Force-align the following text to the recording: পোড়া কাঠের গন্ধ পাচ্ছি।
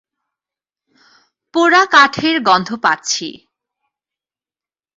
পোড়া 1.53 1.83
কাঠের 1.85 2.35
গন্ধ 2.41 2.69
পাচ্ছি। 2.83 3.27